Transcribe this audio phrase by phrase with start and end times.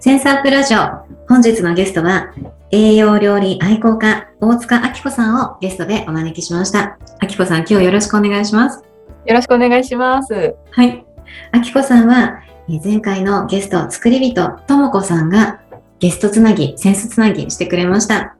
[0.00, 0.78] センサープラジオ。
[1.28, 2.32] 本日のゲストは、
[2.70, 6.98] 栄養料理愛好家、大塚明子さんをゲストでお招きしました。
[7.20, 8.84] 明子さん、今日よろしくお願いします。
[9.26, 10.54] よろしくお願いします。
[10.70, 11.04] はい。
[11.52, 15.60] 明子さんは、えー前回のゲスト、作り人、ともこさんが
[15.98, 18.36] ゲストつなぎ、センスつなぎしてくれました。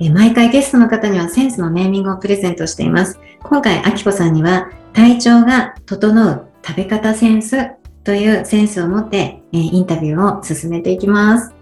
[0.00, 3.18] えー毎回ゲストの方にはセンスのネーミングをプレゼントしています。
[3.42, 7.56] 今回、明子さんには、体調が整う食べ方センス
[8.04, 11.54] というセンスを持って、えーインタビューを進めていきます。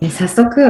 [0.00, 0.60] え ー早速、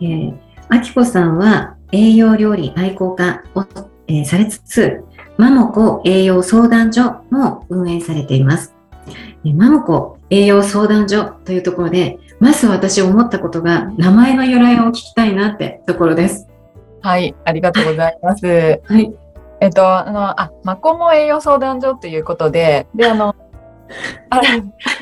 [0.00, 0.34] えー、
[0.68, 3.64] あきこさんは栄養料理愛好家を、
[4.08, 5.04] えーされつつ、
[5.36, 8.74] マモコ栄養相談所も運営されています。
[9.44, 16.48] えーマモコ栄養相談所というところで、まず私思ったことが名前の由来を聞きたいなってところです。
[17.02, 18.46] はい、ありがとうございます。
[18.46, 19.12] はい。
[19.62, 23.36] えっと、あの、あ、マコモ栄養相談所ということで、で、あの、
[24.30, 24.40] あ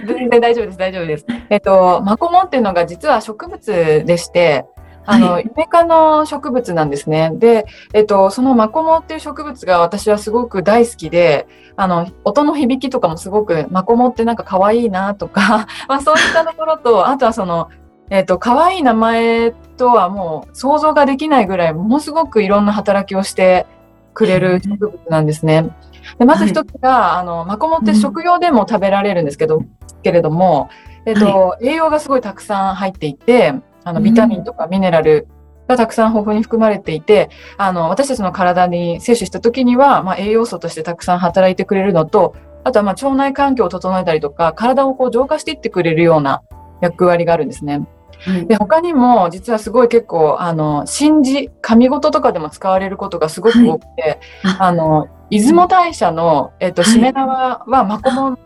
[0.06, 1.27] 全然大丈夫です、大丈夫です。
[1.48, 4.66] えっと、マコモっていうのが実は植物でして、
[5.06, 7.31] あの、はイネ科の植物なんですね。
[7.34, 11.47] で、えっと、そのマコモっていう植物が私はすごく大好きで、
[11.77, 17.71] あの、音の響きとかもすごく、マコモってなんか可愛いなとか、 まあそういったところと、あとはその、
[18.10, 23.66] えっと、可愛い名前とはもう想像ができないぐらい、ものすごくいろんな働きをして
[24.15, 25.71] くれる植物なんですね。
[26.19, 29.62] でまず一つが、あの、マコモって食用でも食べられるんですけど、
[30.03, 30.71] けれども、
[31.06, 33.54] えっと、栄養がすごいたくさん入っていて、
[33.84, 35.28] あの、ビタミンとかミネラル
[35.69, 42.34] がたくさん豊富に含まれていて、あの、私たちの体に摂取した時には、まあ、栄養素としてたくさん働いてくれるのと、
[42.65, 46.42] あとはまあ腸内環境を整えたりとか、体をこう浄化していってくれるような
[46.82, 47.87] 役割があるんですね。
[48.20, 48.47] はい。
[48.47, 54.58] で、他にも実はすごい結構、あの、神事、神事とかでも使われることがすごく多くて、あ。
[54.60, 56.92] あの、出雲大社の、えっと、はい。
[56.92, 58.38] しめ縄はマコモ、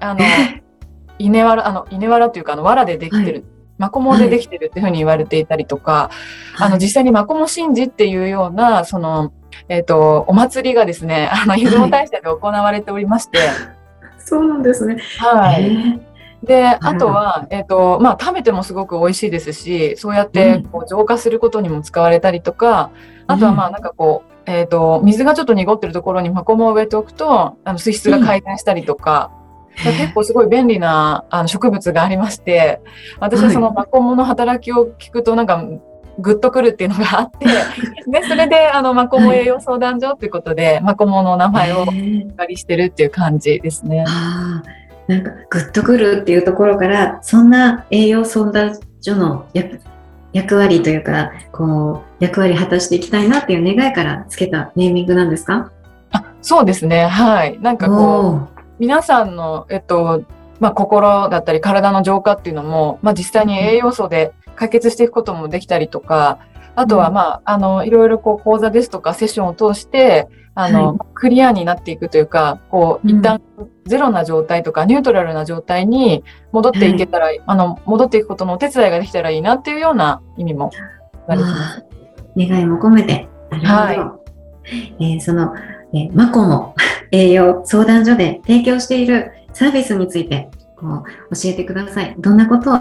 [0.00, 0.20] あの、
[1.18, 3.44] 稲わら、あの、稲わらというか、あの、藁でできてる、
[3.78, 6.10] マコモでできてるっていうふうに言われていたりとか、
[6.58, 9.32] あの、実際にマコモ神事っていうような、その、
[9.68, 13.38] えっと、お祭りがですね、あの、出雲大社で行われておりまして、
[14.18, 14.96] そうなんですね。
[15.18, 16.00] はい。
[16.44, 16.46] い。
[16.46, 22.90] で、あとは、えっ、と、まあ、食べてもすごく美味しいですし、そうやってこう浄化することにも使われたりとか、
[23.26, 29.30] あとはまあ、なんかこう、えっ、と、水がちょっと濁ってるところにマコモを植えておくと、あの、水質が改善したりとか、
[29.76, 32.80] 結構すごい便利なあの植物がありまして、
[33.18, 35.64] 私はそのマコモの働きを聞くとなんか、
[36.18, 37.46] グッとくるっていうのがあって、
[38.08, 44.04] で、それで、あの、マコモ栄養相談所っていうことで、マコモの名前をお借りしてるっていう感じですね。
[45.06, 49.80] なんかグッとくるっていうところから、そんな栄養相談所の役
[50.32, 55.70] 役割というか、こう、役割果たしていきたいなっていう願いからつけたネーミングなんですか？
[56.10, 57.06] あそうですね。
[57.06, 57.58] はい。
[57.60, 60.24] なんかこう、皆さんの、えっと、
[60.58, 66.38] まあ、心だったり体の浄化っていうのも、まあ、実際に栄養素で解決していくこともできたりとか、
[66.76, 73.40] あとは、うんまあ、あの、いろいろこう講座ですとかセッションを通して、あの、はいクリアになっていくというか、こう、うん一旦
[73.86, 80.70] ゼロな状態とかニュートラルな状態に戻っていけたら、あの、戻っていくことのお手伝いができたらいいなっていうような意味も
[81.26, 81.84] ます。
[82.36, 83.28] 願いも込めて。
[83.50, 84.16] は
[85.00, 85.54] えーその、
[85.94, 86.74] えーマコモ
[87.12, 90.86] 栄養相談所で提供しているサービスについて、こ
[91.30, 92.14] う、教えてください。
[92.18, 92.76] どんなことを、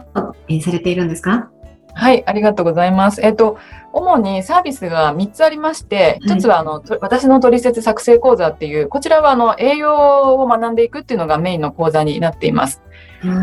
[0.50, 1.50] えーされているんですか？
[1.96, 3.22] はい、ありがとうございます。
[3.22, 3.58] えっと、
[3.94, 12.82] 主にサービスが3つありまして、1つはあの、と私の取説作成講座っていう、こちらはあの、栄養を学んでいくっていうのがメインの講座になっています。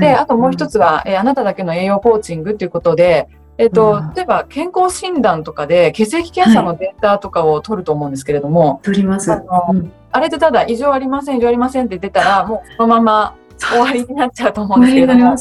[0.01, 9.31] で、あともう一つは、えーあなただけの栄養コーチングということで、えっとうん、例えば健康診断とかで血液検査のデータとかを取ると思うんですけれども、取ります。
[9.33, 9.93] あのうん。
[10.11, 15.37] あれでただ異常ありません、異常ありませんって出たら、 もうそのまま終わりになっちゃうと思うんですけれども、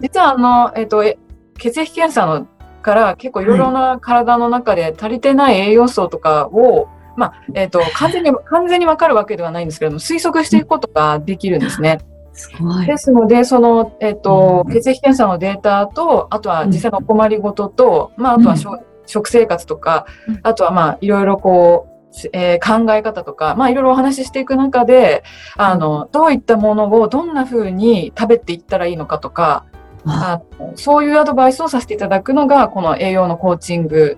[0.00, 1.18] 実はあの、えっと、え
[1.58, 2.46] 血液検査の
[2.88, 11.98] から結構いろいろな体の中で足りてない栄養素とかを、まあ、えっ、と、完全に、完全にわかるわけではないんですけれども、推測していくことができるんですね。
[12.32, 12.86] すごい。
[12.86, 25.24] ですので、その、えっ、と、うん血液検査のデータと、あとは実際のお困りごとと、まあ、あとはしょ食生活とかうん、あとはまあ、いろいろこう、えー考え方とか、まあ、いろいろお話ししていく中で、
[25.56, 29.66] あの、どういったものをどんな風に食べていったらいいのかとか、
[30.08, 30.42] あ
[30.76, 34.16] そういうアドバイスをさせていただくのが、この栄養のコーチング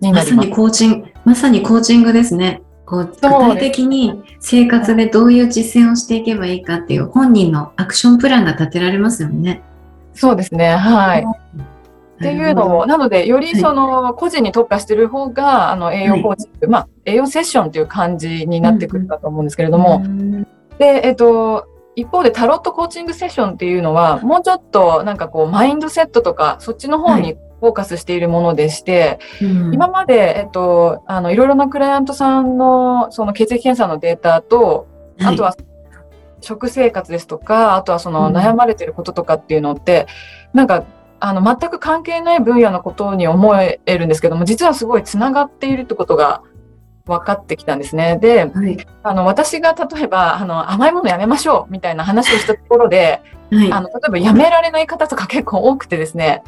[0.00, 0.54] になりますまさに。
[0.54, 2.62] コーチング、まさにコーチングですね。
[2.86, 9.62] こう具体的に生活でどういう実践をしていけばいいかっていう本人のアクションプランが立てられますよね。
[10.12, 10.76] そうですね。
[10.76, 11.24] はい。
[11.24, 20.46] っていうのを、を、なので、よりその個人に特化してる方が、あの栄養コーチング、まあ、栄養セッションという感じになってくるかと思うんですけれども、うん
[20.78, 29.74] で、えっと、一方でタロットコーチングセッションっていうのは、もうちょっとなんかこう、マインドセットとか、そっちの方はにフォーカスしているものでして、うん。
[29.74, 34.86] 今まで、えっと、あの、いろいろなクライアントさんの、その血液検査のデータと、
[35.20, 35.54] あとは、
[36.40, 38.36] 食生活ですとか、あとはそのうん。
[38.36, 40.06] 悩まれてることとかっていうのって、
[40.52, 40.84] なんか、
[41.20, 46.42] あの、全く関係ない分野のことに思えるんですけども、実はすごいつながっているってことが
[47.06, 48.18] 分かってきたんですね。
[48.20, 48.86] で、はい。
[49.02, 53.72] あの、私が例えば、あの、甘いものやめましょうみたいな話をしたところで、はい。
[53.72, 56.42] あの、例えばやめられない方とか結構多くてですね。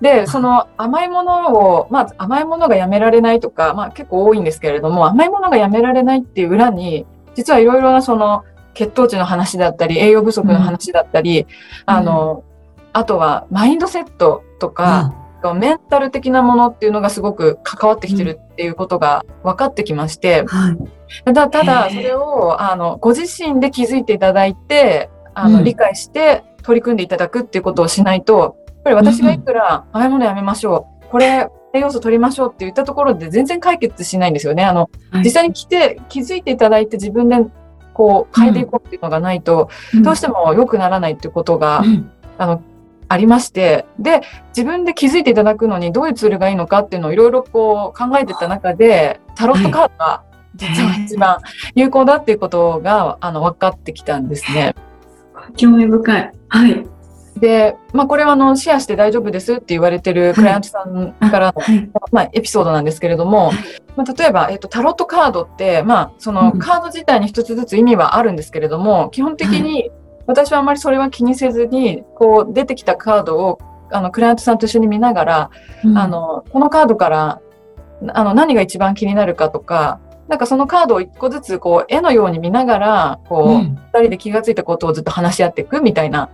[0.00, 11.46] で、その甘いものを、まあ甘いものがやめられないとか、まあ結構多いんですけれども、甘いものがやめられないっていう裏に、実はいろいろなその血糖値の話だったり、栄養不足の話だったり、
[11.86, 12.44] あの、
[12.92, 15.14] あとはマインドセットとか、
[15.52, 21.34] メンタル的なものっていうのがすごく関わってきてるっていうことが分かってきまして、はい。
[21.34, 25.64] ただ、それを、あの、ご自身で気づいていただいて、あの、うん。
[25.64, 34.64] 理解して取り組んでいただくっていうことをしないと、やっぱり私がいくら、甘いものやめましょう、これ、栄養素取りましょうって言ったところで全然解決しないんですよね。
[34.64, 35.24] あの、はい。
[35.24, 37.36] 実際に来て、気づいていただいて自分で、
[37.92, 39.68] こう、変えていこうっていうのがないと、
[40.02, 42.10] どうしても良くならないっていうことが、うん。
[42.38, 42.62] あの、
[43.08, 50.22] ありまして、で、自分で気づいていただくのにどういうツールがいいのかっていうのをいろいろこう考えてた中で、タロットカードが
[50.56, 51.38] 実は一番
[51.74, 54.74] 有効だっていうことが、あの、分かってきたんですね。
[55.56, 56.32] 興味深い。
[56.48, 56.86] はい。
[57.36, 61.90] で、まあ、これはあの、シェアして大丈夫ですって言われてるクライアントさんからの、はい。
[62.12, 63.50] まあ、エピソードなんですけれども、
[63.96, 69.90] まあ、例えば、えっと、タロットカードって、まあ、そのうんカード自体に一つずつ意味はあるんですけれども、基本的に
[70.26, 73.58] 私はあまりそれは気にせずに、こう、出てきたカードを、
[73.90, 75.50] あの、クライアントさんと一緒に見ながら、
[75.84, 75.98] うん。
[75.98, 77.40] あ、の、このカードから、
[78.08, 83.78] あの、何が一番気になるかとか、なんかそのカードを一個ずつ、こう、絵のように見ながら、こう、二、うん。
[83.92, 86.30] 人で気がついたことをずっと話し合っていくみたいな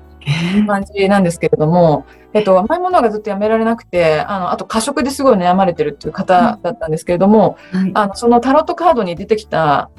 [0.66, 7.90] 感じなんですけれども、えっと、甘いものがずっとやめられなくて、あの、あと過食ですごい悩まれてるっていう方だったんですけれども、はい。
[7.94, 9.90] あの、そのタロットカードに出てきた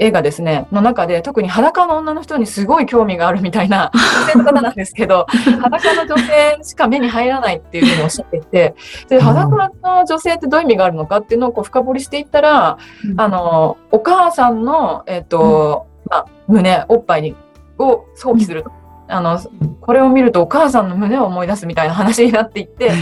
[0.00, 5.26] 絵がですね、の中で、特に裸の女の人にすごい興味があるみたいな女性の方なんですけど、
[5.60, 8.74] 裸の女性しか目に入らないっていうふうにおっしゃっていて、
[9.08, 17.36] で、うん裸の女性ってどういう意味があるのかっていうのをこう深掘りしていったら、うんあの、お母さんの、えっ、と、まあ、胸、おっぱいに、
[17.78, 18.79] を想起すると。
[19.10, 19.40] あの、
[19.80, 22.92] これを見るとお母さんの胸を思い出すみたいな話になっていって、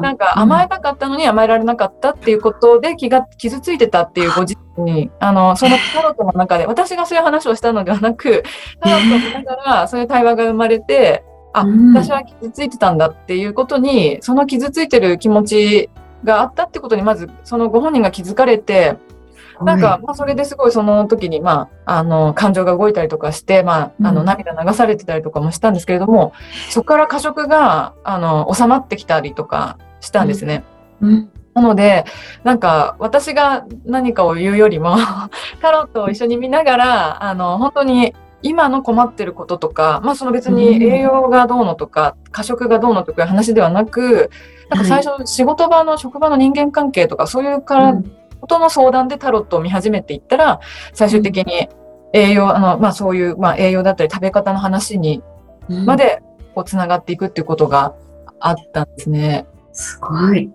[0.00, 8.42] なんか甘えたかったのに甘えられなかったっていうことで気が傷ついてたっていうご自身に、あの、そのタロットの中で、私がそういう話をしたのではなく、
[8.80, 11.94] タロットを見ながらそういう対話が生まれて、あ、うん。
[11.94, 15.90] 私は傷ついてたんだっていうことに、その傷ついてる気持ち
[16.24, 18.96] があったってことに、まずそのご本人が気づかれて、
[19.64, 26.32] なんか、まあ、それですごいその時に、まあ、あの、感情が動いたりとかして、まあ、あの、うん涙流されてたりとかもしたんですけれども、
[26.70, 30.64] そこから過食が、あの、収まってきたりとかしたんですね。
[31.00, 31.30] うん。
[31.54, 32.04] なので、
[32.44, 34.96] なんか、私が何かを言うよりも、
[35.60, 44.30] タロットを一緒に見ながら、あの、本当に、今の困ってることとか、まあその別に栄養がどうのとか、過食がどうのとかいう話ではなく、
[44.70, 48.02] なんか最初仕事場の職場の人間関係とかそういうから
[48.40, 50.60] ことの相談でタロットを見始めていったら、
[50.92, 51.68] 最終的に
[52.12, 55.22] 栄養、あの、まあそういう、まあ栄養だったり食べ方の話に
[55.70, 56.22] うんまで、
[56.54, 57.94] こう、つながっていくっていうことが
[58.40, 59.46] あったんですね。
[59.72, 60.50] すごい。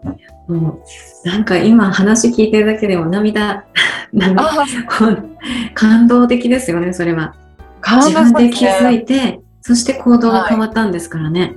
[0.47, 0.81] も
[1.25, 3.65] う、なんか今話聞いてるだけでも涙、
[4.13, 4.65] 涙あ
[4.99, 5.29] こう
[5.73, 7.33] 感動的ですよね、それは。
[7.81, 11.53] あ、自分で気いづいて、そして行動が変わったんですからね。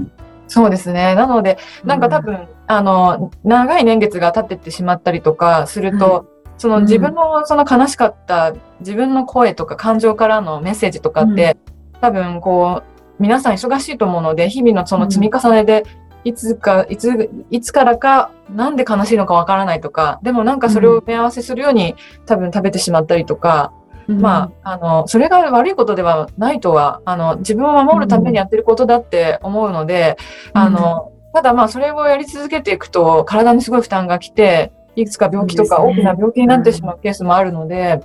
[0.47, 1.15] そうですね。
[1.15, 6.27] なので、なんか多分、あの、長い年月が経ってってしまったりとかすると、
[6.59, 6.83] そのうん。
[6.83, 11.57] 自分のその悲しかった自分の声とか感情からのメッセージとかって、
[12.01, 15.85] 多分こう、皆さん忙しいと思うので、日々のその積み重ねで、
[16.25, 21.97] いつか、いつ、いつからか、なんで悲しいのかわからないとか、でもなんかそれを埋め合わせするように、
[22.27, 23.73] 多分食べてしまったりとか、
[24.09, 30.17] まあ、あの、それが悪いことではないとは、あの、自分を守るためにやってることだって思うので、
[30.55, 30.63] うん。
[30.63, 38.01] あの、ただまあ、それをやり続けていくと、体にすごい負担が来て、いくつか病気とか大きな病気になってしまうケースもあるので、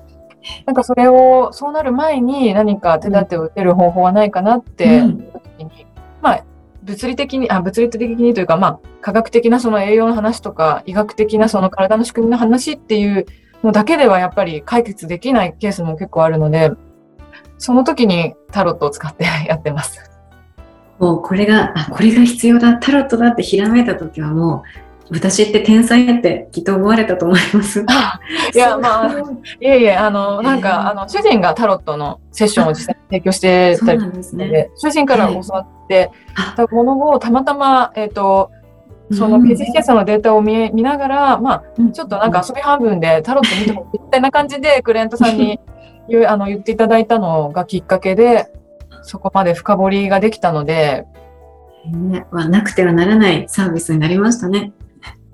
[0.68, 5.32] なんかそれを、そうなる前に何か手立てを打てる方法はないかなって、うん。
[6.22, 6.46] まあ、
[6.84, 13.26] 物理的に、あ、物理的にというか、まあ、科学的なその栄養の話とか、医学的なその体の仕組みの話っていう
[13.64, 16.70] のだけではやっぱり解決できないケースも結構あるので、
[17.58, 20.13] その時にタロットを使って やってます。
[21.00, 24.64] もうこれが、あ、これが必要だ、タロットだってひらめいた時はも
[25.10, 27.86] う、私って天才ってきっと思われたと思います。
[28.54, 30.92] いや、まあ、いえいえ、あの、なんえか、ー。
[30.92, 34.48] あの、主人がタロットのセッションを実際に提供してたりなんですね。
[34.48, 36.54] で、主人から教わってあ。
[36.56, 38.52] たものをたまたま、えっ、と、
[39.12, 45.60] そのうん血液検査のデータを見見ながら、まあ、ちょっとなんか遊び半分でタロット見てもみたいな感じでクライアントさんに
[46.10, 48.48] 言うあの言っていただいたのがきっかけで、
[49.04, 51.06] そこまで深掘りができたので、
[51.92, 52.26] ね。
[52.32, 54.74] まあなくてはならないサービスになりましたね。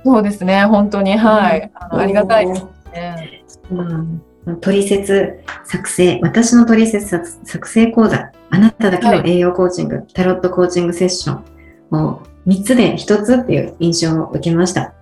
[0.04, 2.48] そうですね、本当に、はい、あのありがたい。
[2.48, 3.44] ですね。
[3.72, 4.22] うん。
[4.62, 11.44] 取説作成、私の取説作作成講座、あなただけの栄養コーチング、タロットコーチングセッション、
[11.92, 14.94] もう3つで1つっていう印象を受けました。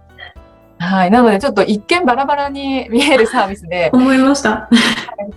[0.80, 4.70] はい、なのでちょっと一見バラバラに見えるサービスで、 思いました。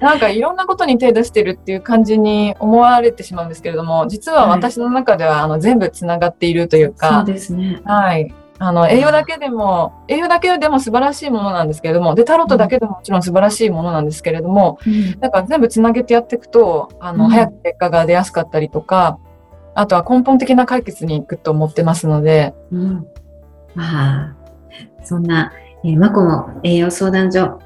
[0.00, 7.80] なんかいろんなことに手出してるっていう感じに思われてしまうんですけれども、実は私の中ではあの全部つながっているというそうか、ですね。
[7.85, 8.32] はい。
[8.62, 14.78] あの、栄養だけでも、栄養だけでも素晴らしいものなんですけれども、で、タロットだけでももちろん素晴らしいものなんですけれども、
[15.18, 19.18] なんか全部つなげてやっていくと、あの、うん早く結果が出やすかったりとか、
[19.75, 23.06] あとは根本的な解決に行くと思ってますので、うん。
[23.75, 24.37] まあ、
[25.05, 25.53] そんな、
[25.85, 27.61] えー、マコも栄養相談所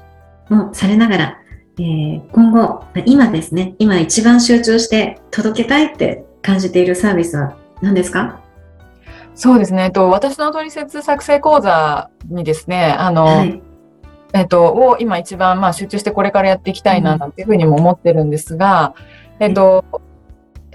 [0.49, 1.37] もされながら、
[1.77, 8.39] えー今後、今ですね、今一番集中して届けたいって感じているサービスは何ですか？
[9.33, 13.61] そうですね、えっと、私の取説作成講座にですね、あの、はい。
[14.33, 18.93] えっと、を今一番まあ集中してこれからやっていきたいななんていうふうにも思ってるんですが、
[19.39, 19.85] えっと、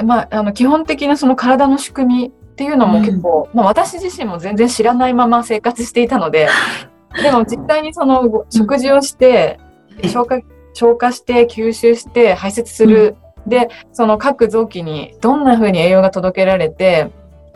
[0.02, 6.46] まあ、あの、基本的なその体の仕組みっていうのも結構、まあ私自身も全然知らないまま生活していたので、
[7.22, 9.58] でも実際にそのご食事をして、
[10.02, 10.40] 消化、
[10.74, 13.16] 消化して吸収して排泄する。
[13.46, 17.10] で、その各臓器にどんな風に栄養が届けられて、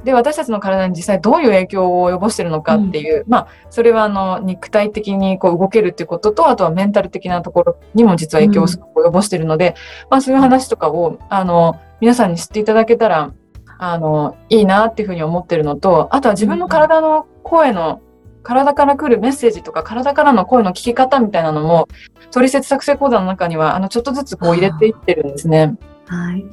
[0.05, 9.75] で、私たちの体に実際どういう影響を及ぼしてるのかっていう、まあ、それはあの、肉体的にこう動けるっていうことと、あとはメンタル的なところにも実は影響を及ぼしてるので、
[10.09, 13.33] まあ、そういう話とかを、あの、皆さんに知っていただけたら、
[13.79, 18.01] あの、いいなっていうふうに思ってるのと、あとは自分の体の声の、
[18.43, 21.89] 体から来るメッセージとか、体からの声の聞き方みたいなのも、
[22.31, 25.77] 取説作成講座の中には、あの、ちょっとずつこう入れていってるんですね。
[26.07, 26.45] はい。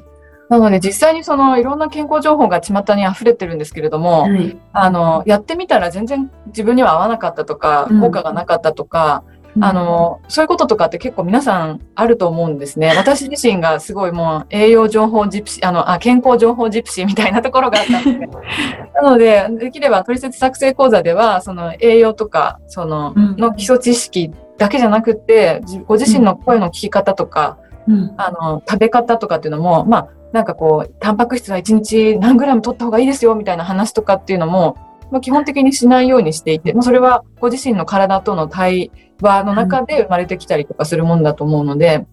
[0.51, 4.57] なので実際にそのいろんな健康情報が巷に溢れてるんですけれども、はい。
[4.73, 9.23] あの、やってみたら全然自分には合わなかったとかうん、効果がなかったとか、
[9.59, 12.93] あの、そういうこととかって結構皆さんあると思うんですね。
[12.97, 18.29] 私自身がすごいもう栄養情報ジプシー、あの、あ、健康情報ジプシーみたいなところがあったので、
[18.95, 28.13] なので、できれば取説作成講座では、その栄養とか、その、うんの基礎知識だけじゃなくて、じご自身の声の聞き方とか、うん。
[28.17, 34.75] あの、食べ方とかっていうのも、まあ、なんかこう、タンパク質は1日何グラム取った方がいいですよ、みたいな話とかっていうのも、
[35.11, 38.91] まあ、基本的にしないようにしていて、まあ、それはご自身の体との対
[39.21, 42.07] 話の中で生まれてきたりとかするもんだと思うので、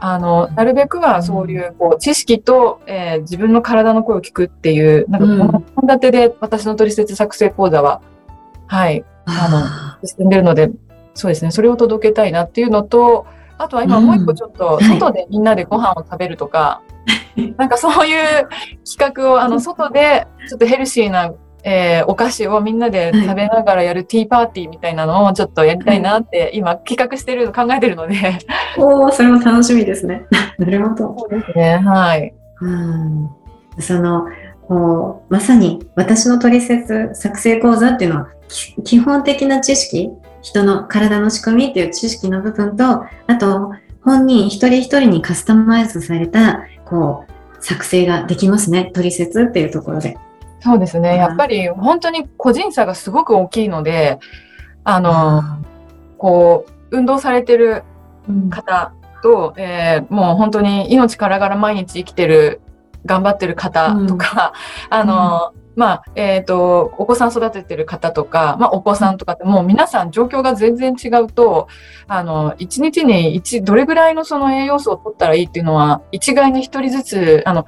[0.00, 8.02] あの、なるべくはそういう、こう、知識と、えー自分の体の声を聞くっていう、なんかこの本立てで私の取説作成講座は、
[8.66, 10.70] はい、あ進んでるので、
[11.14, 14.84] そうですね、それを届けたいなっていうのと、あとは今もう一個ちょっと、はい。
[14.84, 16.82] 外でみんなでご飯を食べるとか、
[17.56, 18.48] なんかそういう
[18.84, 21.32] 企画を、あの、外でちょっとヘルシーな、
[21.64, 28.14] えーお菓子をみんなで食べながらやるティーパーティーみたいなのをちょっとやりたいなって今企画してる、考えてるので。
[28.14, 30.26] ーおー、それも楽しみですね。
[30.58, 31.16] なるほど。
[31.18, 32.34] そうですね、はい。
[32.60, 33.30] うん
[33.80, 34.26] その、
[34.68, 40.10] こうまさに私の取説作成講座っていうのは、き基本的な知識、
[40.42, 43.06] 人の体の仕組みっていう知識の部分と、あ
[43.38, 47.32] と、本人一人一人にカスタマイズされた、こう、
[47.64, 48.90] 作成ができますね。
[48.94, 50.18] 取説っていうところで。
[50.64, 51.10] そうですね。
[51.10, 51.16] うん。
[51.16, 54.18] やっぱり本当に個人差がすごく大きいので、
[54.82, 55.42] あの、
[56.16, 57.84] こう、運動されてる
[58.26, 58.48] うん。
[58.48, 62.62] 方と、えーもう本当に命からがら毎日生きてる
[63.04, 64.54] 頑張ってる方とか、
[64.90, 71.68] うん、 あの、まあ、えっ、ー、と、お子さん育ててる方とか、まあ、お子さんとかってもう皆さん状況が全然違うと、
[72.06, 77.66] あの、一日に一、どれぐらいのその栄養素を取ったらいいっていうのは、一概に一人ずつ、あの、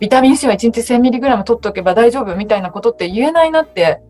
[0.00, 4.00] ビタミン C は1日 1000mg 取っておけば大丈夫みたいなことって言えないなって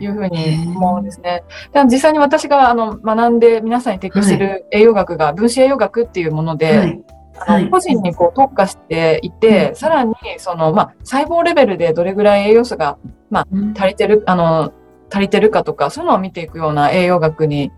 [0.00, 1.44] いうふうに思うんですね。
[1.72, 4.38] で実際に私があの学んで皆さんに提供してい。
[4.38, 7.04] る栄養学が分子栄養学っていうもので、はい。
[7.38, 12.96] あの個人にこう特化していて、さらにその、まあ、細胞レベルでどれぐらい栄養素が、
[13.30, 14.72] まあ、足りてる、あの、
[15.10, 17.72] 足りてるかとか、そういうのを見ていくような栄養学に、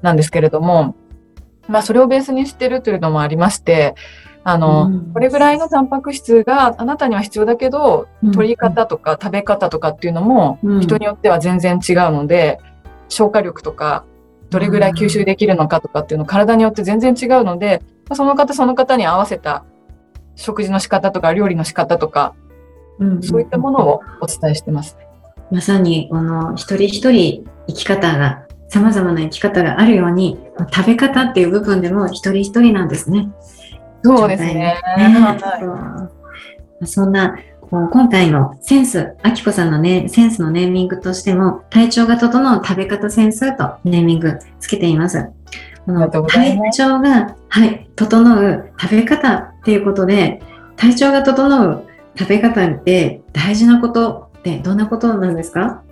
[0.00, 0.96] なんですけれども、
[1.68, 3.94] まあ、それをベースにしてるというのもありまして、
[4.44, 12.58] あの、これぐらいのタンパク質があなたには必要だけど、取り方とか食べ方とかっていうのも人によっては全然違うので、
[13.08, 14.04] 消化力とか、
[14.50, 17.82] どれぐらい吸収できるのかとかっていうの体によって全然違うので、
[18.12, 19.64] その方その方に合わせた
[20.34, 22.34] 食事の仕方とか料理の仕方とか、
[22.98, 24.96] うん、そういったものをお伝えしてます。
[25.50, 30.38] まさに、この一人一人生き方が、様々な生き方があるように、
[30.74, 33.30] 食べ方っていう部分でも一人一人なんですね。
[34.02, 34.54] そうですね。
[34.54, 36.08] ねは
[36.80, 37.36] い、そんな、
[37.70, 45.30] 今回のセンス、あきこさんのね、センスのネーミングとしても、体調が整う食べ方センスとネーミングつけています。
[45.86, 50.42] この体調が、はい、整う食べ方っていうことで、
[50.76, 51.86] 体調が整う
[52.18, 55.82] 食べ方って大事なことってどんなことなんですか？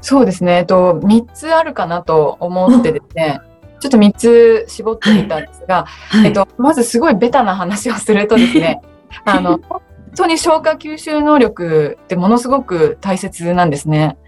[0.00, 3.40] そうですね、えっと、3つあるかなと思ってですね、
[3.82, 8.80] ちょっと3つ絞ってみたんですが、はいはい、えっと、まずすごいベタな話をするとですね、
[9.26, 9.80] あの、本
[10.14, 14.18] 当に消化吸収能力ってものすごく大切なんですね。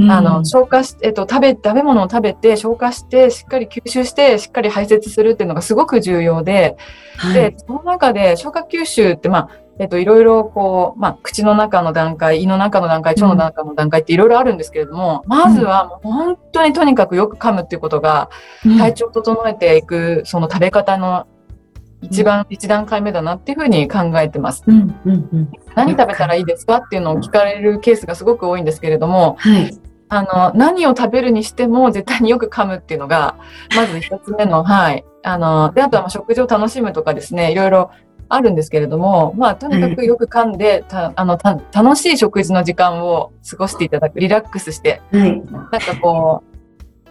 [0.00, 6.76] あの、消化し、えっと、食べ、食べ物を食べて、消化して、しっかり吸収して、しっかり排泄するっていうのがすごく重要で、
[7.16, 9.50] はい、で、その中で消化吸収って、まあ、
[9.80, 18.28] えっと、いろいろこう、まあ、口の中の段階、胃の中の段階、腸の中の段階っていろいろあるんですけれども、うん、まずはもう本当にとにかくよく噛むっていうことが、
[18.78, 21.26] 体調を整えていく、その食べ方の
[22.00, 24.62] 一番、一段階目だなっていうふうに考えてます。
[24.66, 33.36] うんうんうん、何食べたらいいですかっていうのを聞かれるケースがすごく多いんですけれども、はい、あの、何を食べるにしても絶対によく噛むっていうのが、
[33.76, 35.04] まず一つ目の、はい。
[35.22, 37.90] あの、で、あとは食事を楽しむとかですね、いろいろ
[38.28, 41.38] あるんですけれども、まあ、とにかくよく噛んで、たあの
[41.72, 46.57] 楽しい食事の時間を過ごしていただく、リラックスして、はい、なんかこう、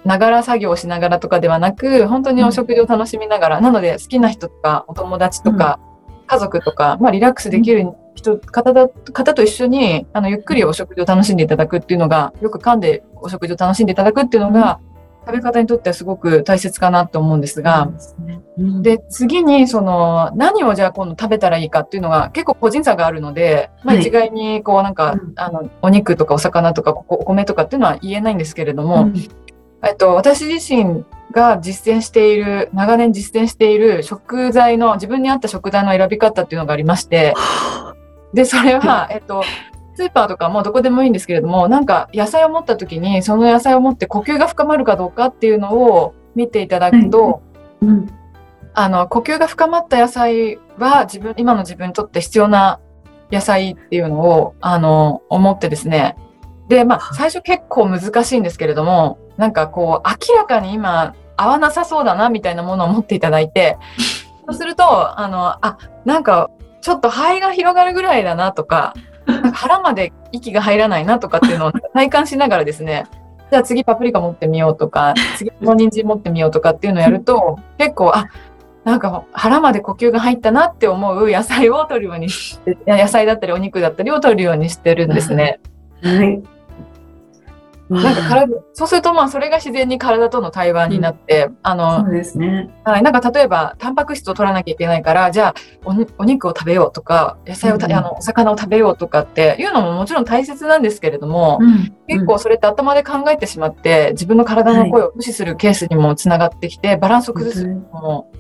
[0.05, 5.79] ながら作業をしながらとかではなく、本当にお食事を楽しみながら、なので好きな人とか、お友達とか、
[6.27, 14.79] 家族とか、まあ、リラックスできる人、方だ、方と一緒に、あの、ゆっくりお食事を楽しんでいただくっていうのが、よく噛んでお食事を楽しんでいただくっていうのが、
[15.27, 17.91] 食べ方にとってはすごく大切かなと思うんですが、
[18.81, 29.09] で、次に、その、何をじゃあ今度食べたらいいかっていうのが結構個人差があるので、まあ一概に、こうなんか、あの、お肉とかお魚とかお米とかっていうのは言えないんですけれども、
[29.83, 37.33] えっと、私自身が実践している、長年実践している食材の、自分に合った食材の選び方っていうのがありまして、
[38.33, 39.43] で、それは、えっと、
[39.95, 47.41] スーパーとかもどこでもいいんですけれども、なんか野菜を持った時に、その野菜を持って呼吸が深まるかどうかっていうのを見ていただくと、
[47.81, 48.07] うん、
[48.73, 52.79] あの、呼吸が深まった野菜は自分、今の自分にとって必要な
[53.31, 56.15] 野菜っていうのを、あの、思ってですね。
[56.69, 63.77] で、まあ、最初結構難しいんですけれども、なんかこう、明らかに今、合わなさそうだな、みたいなものを持っていただいて、
[64.49, 66.49] そうすると、あの、あ、なんか、
[66.81, 68.93] ちょっと肺が広がるぐらいだなとか、
[69.25, 73.05] なんか腹まで息が入らないなとかっていうのを 体感しながらですね、
[73.51, 78.27] じゃあ次パプリカ持ってみようとか、次も人参持ってみようとかっていうのをやると、結構、あ、
[78.83, 85.59] なんか腹まで呼吸が入ったなって思う野菜を取るようにして、野菜だったりお肉だったりを取るようにしてるんですね。
[86.01, 86.41] はい。
[87.89, 92.69] なんか体、そうするとまあそれが自然に体との対話になって、うん、あの、そうですね。
[92.83, 108.31] はい、なんか例えば、タンパク質を取らなきゃいけないから、じゃあお、お肉を食べようとか、野菜を、うん、あの、お魚を食べようとかっていうのももちろん大切なんですけれども、うん、結構それって頭で考えてしまって、自分の体の声を無視するケースにもつながってきて、バランスを崩すのも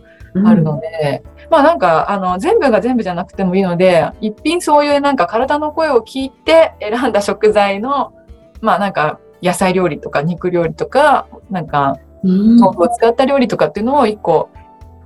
[0.45, 8.13] あるので、まあなんか、あの、全部が全部じゃなくてもいいので、一品そういうなんか体の声を聞いて選んだ食材の、
[8.61, 14.49] まあなんか、野菜料理とか肉料理とか、なんか、豆腐を使った料理とかっていうのを一個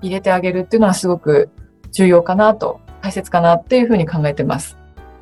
[0.02, 1.50] 入れてあげるっていうのはすごく
[1.92, 4.78] 重要かなと、大切かなっていうふうに考えてます。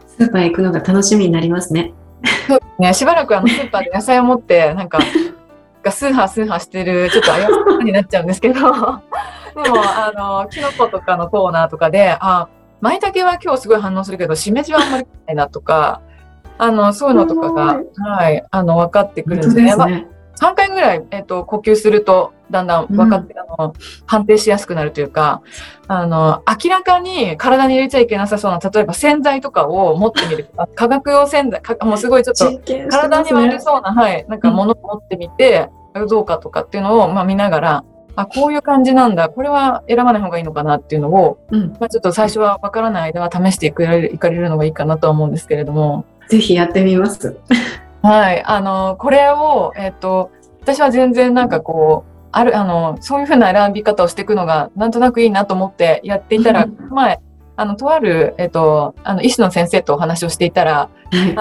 [0.05, 1.93] スーパー行くのが楽しみになりますね。
[2.47, 2.93] そうですね。
[2.93, 4.99] しばらくあのスーパーで野菜を持って、なんか、
[5.81, 12.49] がスーハースーハーしてる、ちょっと怪しさになっちゃうんですけど、 でも、あの、キノコとかのコーナーとかで、あ、
[12.81, 16.01] 舞茸は今日すごい反応するけど、しめじはあんまりないなとか、
[16.59, 19.75] あの、そういうのとかが、はい、あの、分かってくるんですね。
[19.75, 20.07] まあね。
[20.39, 23.73] 3回ぐらい、えっと、呼吸すると、だんだん分かって、あの、
[24.05, 25.41] 判定しやすくなるというか、
[25.87, 35.69] あの、明らかに体に入れちゃいけなさそうな、例えば洗剤とかを持ってみるとか、 化学用洗剤、かもうすごいちょっと、体に悪そうな、はい、なんか物を持ってみて、
[36.09, 37.83] どうかとかっていうのを、まあ見ながら、
[38.15, 41.69] あ、こういう感じなんだ、これは選ばない方がいいのかなっていうのを、うん。
[41.79, 47.37] まあちょっと最初は分からない間は試していかれるいかれるのがいいかなとは思うんですけれども、ぜひやってみます。
[48.01, 57.19] はい、あの、これを、えっと、私は全然なんかこう、ある、あの、そういうふうな選び方をしていくのが、なんとなくいいなと思ってやっていたら、う ん前、
[57.57, 61.35] あの、とある、えっと、あの、医師の先生とお話をしていたら、はい。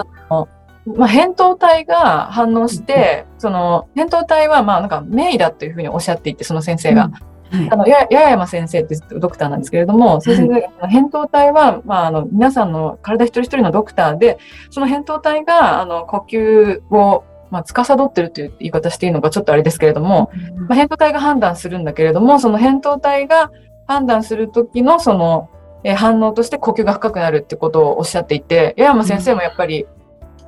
[0.96, 7.10] まあ、扁桃体が反応して、その、扁桃体は、まあ、なんか、名医だというふうにおっしゃっていて、その先生が。
[7.50, 7.76] はいあ。
[7.76, 14.38] の、や、や山先生ってドクターなんですけれども、その先生が、扁桃体は、まあ、あの、皆さんの体一人一人のドクターで、
[14.70, 20.30] その扁桃体が、あの、呼吸を、まあ、司ってるという言い方していいのかちょっとあれですけれども、
[20.68, 23.50] まあ、扁桃体が判断するんだけれども、その扁桃体が
[23.86, 25.48] 判断する時のその、
[25.84, 29.86] えー反応として呼吸が深くなるってことをおっしゃっていて、矢山先生もやっぱり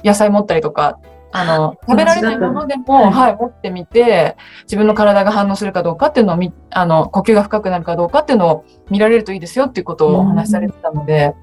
[0.04, 0.98] 野菜持ったりとか、
[1.32, 11.34] あの、食べられないものでも、はいはい、持ってみて、自分の体が反応するかどうかっていうのを見、あの、呼吸が深くなるかどうかっていうのを見られるといいですよっていうことをお話しされてたので、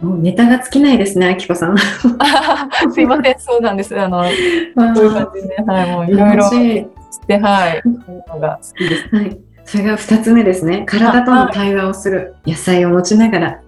[0.00, 1.76] もうネタが尽きないですね、あきこさん。
[2.92, 3.98] すいません、そうなんです。
[3.98, 9.08] あの、こういう感じで、はい、もういろいろ楽して、はい、そういうのが好きです。
[9.14, 9.38] はい。
[9.64, 10.84] それが二つ目ですね。
[10.86, 12.36] 体との対話をする。
[12.46, 13.60] 野菜を持ちながら、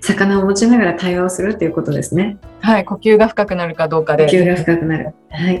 [0.00, 2.38] 魚を持ちながら対話をするっていうことですね。
[2.60, 4.26] はい、呼吸が深くなるかどうかで。
[4.26, 5.14] 呼吸が深くなる。
[5.30, 5.58] はい。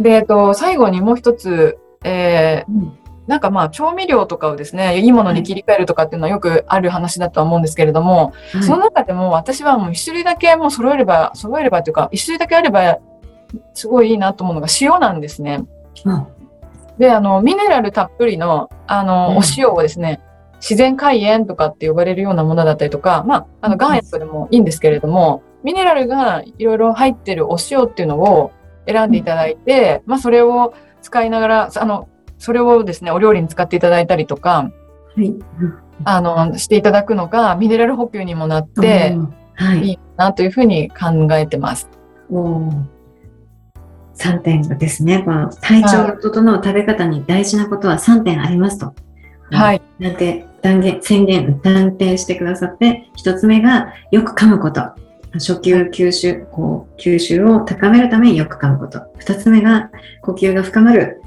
[0.00, 12.98] で、えっと、最後にもう一つ、えーうんなんかまあ調味料とかをですね、いいものに切り替えるとかっていうのはよくある話だとは思うんですけれども、はいその中でも私はもう一種類だけもう揃えれば、揃えればというか、一種類だけあれば
[13.72, 15.64] すごいいいなと思うのが塩なんですね。
[16.04, 16.26] うん
[16.98, 20.20] で、あの、ミネラルたっぷりの、あの、うんお塩をですね、
[20.60, 28.52] 自然海塩とかって呼ばれるようなものだったりとか、まあ、あの、岩塩とかでもいいんですけれども、ミネラルがいろいろ入ってるお塩っていうのを
[28.86, 34.70] 選んでいただいて、まあ、それを使いながら、あの、それをですね、お料理に使っていただいたりとか、
[35.16, 35.28] はい。
[35.28, 35.44] うん
[36.02, 39.92] あの、していただくのが、ミネラル補給にもなって、うんはいい。
[39.92, 41.90] いなというふうに考えてます。
[42.30, 42.84] おー
[44.14, 48.94] 3点がですね、この体調が整う食べ方に大事なことは3点ありますと。
[49.50, 49.82] はい。
[49.98, 54.82] なんて断言、宣言、断定してくださって、1つ目がよく噛むこと。
[55.34, 59.00] 初級吸収、こう、吸収を高めるためによく噛むこと。
[59.20, 59.90] 2つ目が
[60.22, 61.22] 呼吸が深まる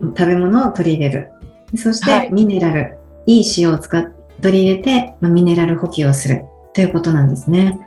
[0.00, 1.30] 食べ物を取り入れる。
[1.76, 7.78] そして、はいミネラル、いい塩を使っ取り入れて、まあ、ミネラル補給をするということなんですね。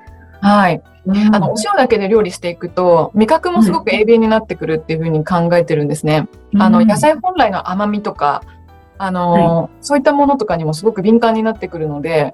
[0.42, 0.82] はい。
[1.06, 6.30] うんあの、お塩だけで料理していくと、味覚もすごく鋭敏になってくるっていうふうに考えてるんですね。
[6.58, 8.44] あの、うん野菜本来の甘みとか、
[9.04, 12.34] あの、そういったものとかにもすごく敏感になってくるので、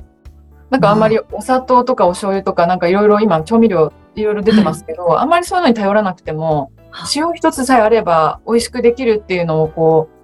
[0.69, 6.71] なんかあんまりお砂糖とかお醤油とかなんかいろいろ今調味料いろいろ出てますけど、あんまりそういうのに頼らなくても、
[7.15, 10.15] 塩一つさえあれば美味しくできるっていうのをこう、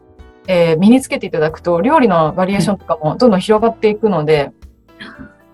[0.48, 4.52] えー身につけていただくと、料理のバリエーションとかもどんどん広がっていくので、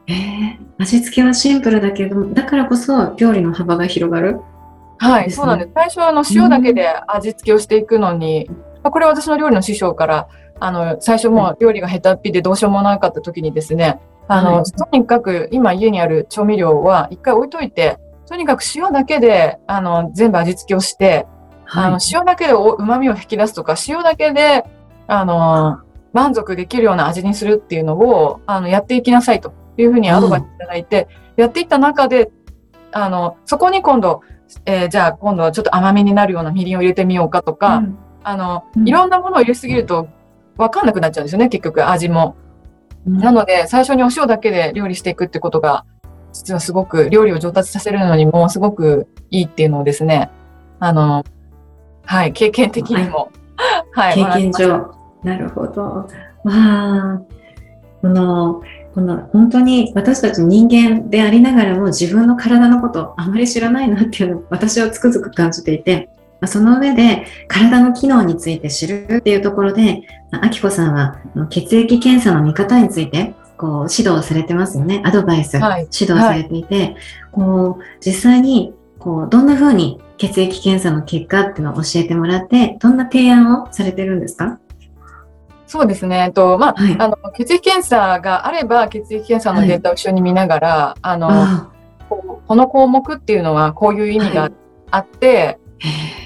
[0.07, 4.41] えー味付けはシンプルだけど、だからこそ料理の幅が広がる？
[4.97, 5.29] はい、ね。
[5.29, 5.71] そうなんです。
[5.73, 8.49] 最初はあの塩だけで味付けをしていくのに、
[8.83, 10.27] まあこれは私の料理の師匠から、
[10.61, 14.63] あの、最初もう料理が下手っぴでどうしようもなかった時にですね、あの、はい。
[14.63, 17.97] とにかく今家にある調味料は一回置いといて、
[18.27, 21.25] とにかく塩だけで、あの、全部味付けをして、
[21.65, 24.63] あの、塩だけでお旨味を引き出すとか、塩だけで、
[25.07, 25.79] あの、
[26.13, 32.29] 満足できるような味にするっていうのを、あの、やっていきなさいというふうにアドバイスいただいて、やっていった中で、
[32.91, 34.21] あの、そこに今度、
[34.65, 37.97] えーじゃあ今度はちょっと甘めになるようなみりんを入れてみようかとか、うん。
[38.23, 38.87] あの、うん。
[38.87, 40.09] いろんなものを入れすぎると
[40.61, 42.35] 分かんなくなっちゃうんですよね、結局味も。
[42.35, 42.51] うん
[43.17, 45.85] なので、最初にお塩だけで料理していくってことが、
[46.33, 50.29] 実はすごく料理を上達させるのにもすごくいいっていうのをですね、
[50.79, 51.25] あの、
[52.05, 53.31] はい、経験的にも、
[53.93, 54.93] はい、経験上。
[55.23, 55.81] なるほど。
[55.81, 56.07] わ
[56.45, 57.21] あ、
[58.01, 58.61] この、
[58.93, 66.09] この本当に私たち人間でありながらも自分の体のことあまり知らないなっていうのを私はつくづく感じていて、
[66.41, 70.01] まあその上で体の機能について知るっていうところで、
[70.31, 75.01] まああきこさんは血液検査の見方についてこう指導されてますよね。
[75.05, 75.87] アドバイス、はい。
[75.97, 76.97] 指導されていて、
[77.31, 84.59] こう実際にこうどんな風に血液検査の結果っていうのを教えてもらって、どんな提案をされてるんですか？
[85.67, 86.25] そうですね。
[86.25, 86.95] えっと、まあ、はい。
[86.99, 91.71] あの、血液検査があれば、血液検査のデータを一緒に見ながら、あの、あ
[92.09, 94.51] この項目っていうのはこういう意味がはい
[94.91, 95.60] あって、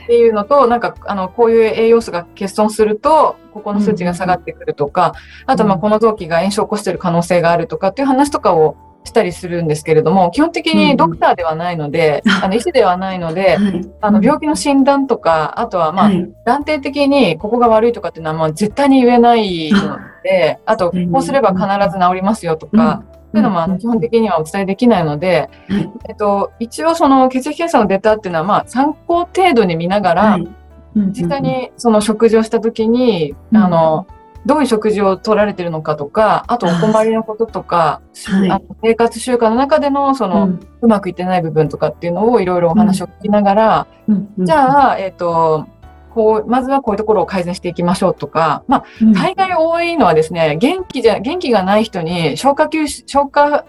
[0.05, 5.13] っていうのと、なんか、あの、こういう栄養素が欠損すると、ここの数値が下がってくるとか、
[5.47, 5.81] あと、まあ、うん。
[5.81, 10.85] この臓器が炎症を起こしている可能性があるとかっていう話とかをしたりするんですけれども、基本的うんうん。
[10.89, 13.91] にドクターではないので、ああの、医師ではないので、はい。
[14.01, 16.31] あの、病気の診断とか、あとは、まあは、い。
[16.45, 21.11] 断定的にここが悪いとかっていうのは、まあ、絶対に言えないので、あと、うん。
[21.11, 23.03] こうすれば必ず治りますよとか、
[23.37, 25.89] いうのもあの基本的にはお伝えできないので、はい。
[26.09, 30.41] えっと、一応その血液検査のデータっていうのはまあ参考程度に見ながら、はい。
[30.41, 30.55] うん
[31.11, 33.57] 実際にその食事をした時に、うん。
[33.57, 34.07] あの、
[34.45, 38.49] どういう食事を取られてるのかとか、あとお困りのこととか、はい。
[38.49, 44.45] あの生活習慣の中でのその、うまくいってない部分とかっていうのをいろいろお話を聞きながら、うんうん。
[44.45, 45.67] じゃあ、えっと、
[46.15, 53.65] こう、まずはこういうところを改善していきましょうとか、まあ、うん大概多いのはですね、元気じゃ、元気がない人に消化吸収、消化、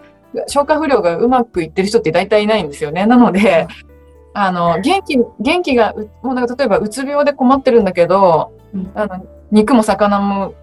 [0.47, 3.05] 消化不良がうまくいってる人って大体いないんですよね。
[3.05, 3.67] なので、
[4.33, 10.53] あの、元気、元気が、うもうなんか例えばうつ病で困ってるんだけど、うんあの、肉も魚も、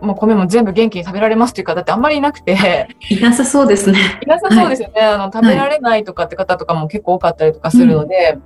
[0.00, 3.98] もう米も全部元気に食べられますっていう方ってあんまりいなくて、いなさそうですね。
[4.22, 5.00] いなさそうですよね。
[5.04, 8.38] あの、食べられないとかって方とかも結構多かったりとかするので、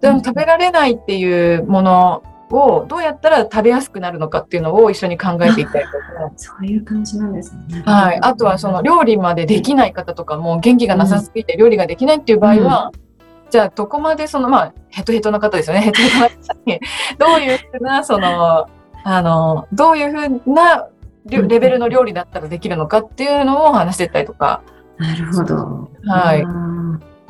[0.00, 7.82] でも食べられないっていうものをどうやったら食べやすくなるのかっていうのを一緒に考えていったりとか、そういう感じなんですね。
[7.84, 8.18] はい。
[8.20, 12.92] あとはその料理までできない方とかも元気がなさすぎて料理ができないっていう場合は、
[13.50, 15.82] じゃあどこまでその、まあ、ヘトヘトな方ですよね。
[15.82, 16.80] ヘトヘトな方に、
[17.18, 18.68] どういうふうな、その、
[19.04, 20.88] あの、どういうふうな
[21.26, 24.62] レレベルの料理だったらできるのかっていうのを話していったりとか、
[24.98, 25.90] なるほど。
[26.06, 26.44] はい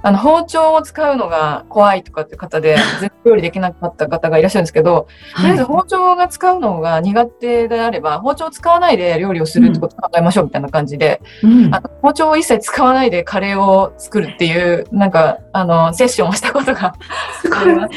[0.07, 16.95] あの、包丁を使うのが怖いとかって方で、 全然料理できなかった方がいらっしゃるんですけど、とりあえず包丁が使うのが苦手であれば、包丁を使わないで料理をするってことを考えましょうみたいな感じで、うんあの包丁を一切使わないでカレーを作るっていう、なんか、あの、セッションをしたことが
[17.42, 17.59] すごい。
[17.59, 17.90] あります。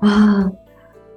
[0.00, 0.52] ああ、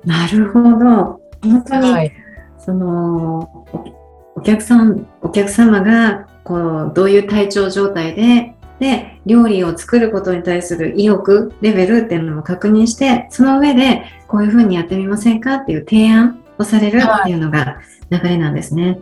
[0.06, 1.22] なるほど。
[1.42, 2.12] 本当に、はい。
[2.58, 19.00] そのおお客さん、お客様がこうどういう体調状態で、で料理を作ることに対する意欲レベルっていうのも確認して、その上でこういうふうにやってみませんかっていう提案をされるっていうのが流れなんですね。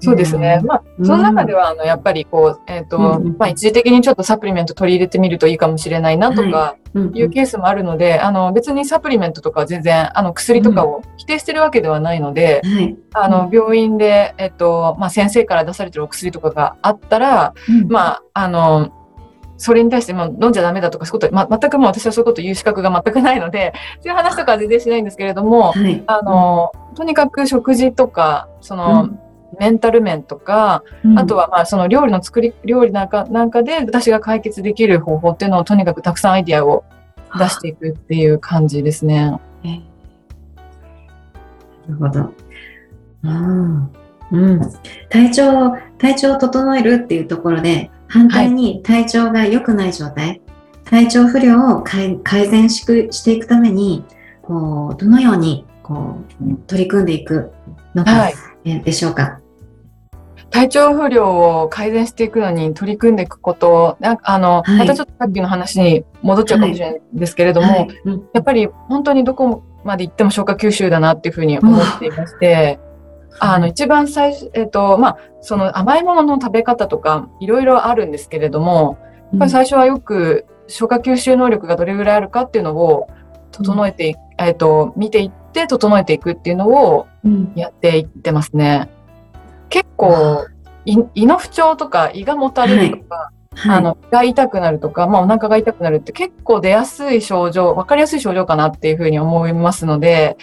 [0.00, 0.60] そうですね。
[0.64, 1.06] まあ、うん。
[1.06, 3.36] その中では、あの、やっぱりこう、えっ、と、うんうん。
[3.38, 12.96] まあ、一時的にちょっとサプリメント取り入れてみるといいかもしれないなとか、うんいうケースもあるので、あの、別にサプリメントとかは全然、あの、薬とかを否定してるわけではないので、はい。
[13.12, 17.88] あの、病院で、えっと、まあ、先生から出されてるお薬とかがあったら、うん。
[17.88, 18.92] まあ、あの、
[19.58, 26.02] それに対して、まあ、飲んじゃダメだとか、そういうこと、ま、全くもう私はそういうこと言う資格が全くないので、 そういう話とかは全然しないんですけれども、はい。
[26.06, 29.10] あの、とにかく食事とか、その、
[29.58, 36.84] メンタル面とか、うん、あとはまあその料理の作り、料理なんかなんかで私が解決できる方法っていうのをとにかくたくさんアイディアを
[37.38, 39.38] 出していくっていう感じですね。
[39.64, 39.96] えー
[41.88, 42.32] なるほど。
[43.22, 43.90] うん。
[44.32, 44.60] うん。
[45.08, 50.40] 体調、体調を整えるっていうところで、反対に体調が良くない状態、
[50.84, 54.04] 体調不良を改改善しくしていくために、
[54.42, 57.52] こう、どのように、こう、取り組んでいく
[57.94, 58.34] のか、はい。
[58.64, 59.40] えーでしょうか？
[60.50, 72.78] 体調不良を改善していくのに取り組んでいくこと、なんかあの、はいまたちょっとさっきの話に戻っちゃうかもしれないんですけれども、はいうんやっぱり本当にどこまで行っても消化吸収だなっていうふうに思っていまして、
[73.38, 78.98] あの、一番最初、えっ、と、まあ、その甘いものの食べ方とかいろいろあるんですけれども、
[79.32, 83.08] やっぱり最初はよく消化吸収能力がどれぐらいあるかっていうのを
[83.52, 87.52] 整えてい、えっ、と、見ていって整えていくっていうのをうん。
[87.56, 88.88] やっていってますね。
[89.68, 90.46] 結構、
[90.84, 93.78] い胃の不調とか胃がもたれるとか、はい。
[93.78, 100.36] あの、胃が痛くなるとか、まあお腹が痛くなるって結構出やすい症状、わかりやすい症状かなっていうふうに思いますので、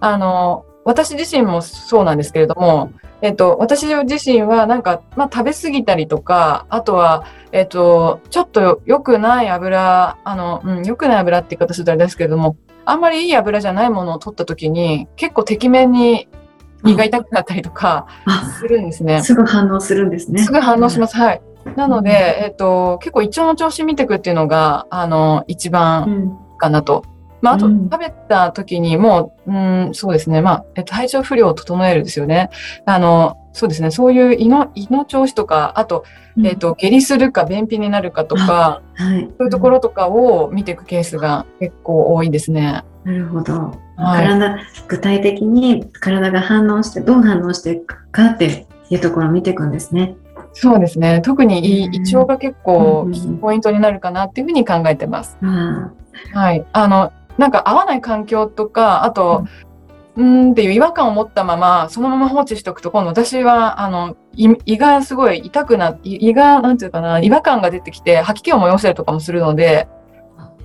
[0.00, 2.92] あの、私自身もそうなんですけれども、
[3.22, 16.28] えっと、私自身はなんか、まあ食べ過ぎたりとか、あとは、えっと、ちょっと良くない油、あの、うん、良くない油って言い方するとあれですけれども、あんまりいい油じゃないものを取った時に、結構てきめんに
[16.84, 19.22] 胃が痛くなったりとかあ、するんですね。
[19.22, 20.42] すぐ反応するんですね。
[20.42, 21.16] すぐ反応します。
[21.16, 21.42] はい。
[21.76, 26.58] なので、えっ、と、結構胃腸の調子見ていくっていうのが、あの、一う番ん。
[26.58, 27.04] かなと。
[27.44, 29.54] まあ、あと、うん食べた時にもう、う
[29.90, 30.40] ん、そうですね。
[30.40, 32.48] まあ、えっと、体調不良を整えるですよね。
[32.86, 33.90] あの、そうですね。
[33.90, 36.04] そういう胃の、胃の調子とか、あと、
[36.42, 39.20] えっ、と、下痢するか便秘になるかとか、はい。
[39.36, 42.82] そういうところとかを見ていくケースが結構多いですね。
[43.04, 43.78] なるほど。
[43.96, 50.16] はい体、具体的に体が反応して、どう反応していくかっていうところを見ていくんですね。
[50.54, 51.20] そうですね。
[51.20, 55.36] 特に胃うん胃腸が結構うんうんうんポイントになるかなっていうふうに考えてます。
[55.42, 55.92] あ
[56.32, 56.64] はい。
[56.72, 59.44] あの、なんか合わない環境とか、あと、
[60.16, 69.88] うーんっていう違和感を持ったまま、そのまま放置しておくと、今度私は、あの、胃胃がすごい痛くな胃胃が、なんていうかな、違和感が出てきて、吐き気を催したりとかもするので、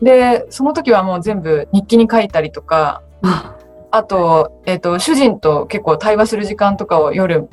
[0.01, 3.55] で、その時はもう全部日記に書いたりとか、あ、
[3.91, 7.49] あと、えっ、と、主人と結構対話する時間とかを夜